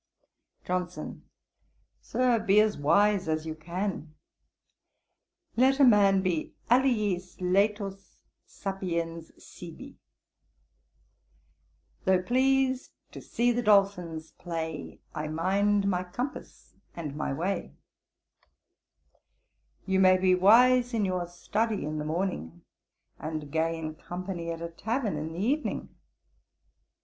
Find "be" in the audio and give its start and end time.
2.39-2.59, 6.23-6.55, 20.17-20.33